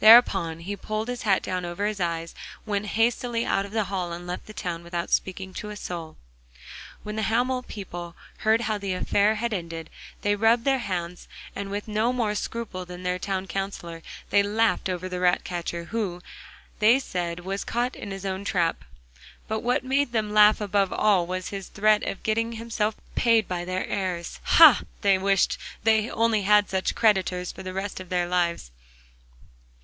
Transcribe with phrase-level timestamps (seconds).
[0.00, 4.14] Thereupon he pulled his hat down over his eyes, went hastily out of the hall,
[4.14, 6.16] and left the town without speaking to a soul.
[7.02, 9.90] When the Hamel people heard how the affair had ended
[10.22, 14.00] they rubbed their hands, and with no more scruple than their Town Counsellor,
[14.30, 16.22] they laughed over the ratcatcher, who,
[16.78, 18.84] they said, was caught in his own trap.
[19.48, 23.66] But what made them laugh above all was his threat of getting himself paid by
[23.66, 24.40] their heirs.
[24.44, 24.80] Ha!
[25.02, 28.70] they wished that they only had such creditors for the rest of their lives.